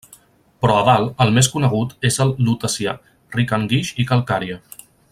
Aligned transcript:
Però 0.65 0.77
a 0.77 0.85
dalt, 0.87 1.11
el 1.25 1.33
més 1.35 1.49
conegut 1.57 1.93
és 2.11 2.17
el 2.25 2.33
Lutecià, 2.47 2.97
ric 3.39 3.55
en 3.59 3.69
guix 3.75 3.93
i 4.05 4.11
calcària. 4.15 4.61